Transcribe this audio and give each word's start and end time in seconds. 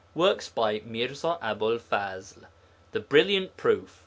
Work 0.15 0.43
by 0.55 0.79
MIRZA 0.79 1.37
ABU'L 1.43 1.77
FAZL: 1.77 2.47
_The 2.91 3.07
Brilliant 3.07 3.55
Proof. 3.55 3.99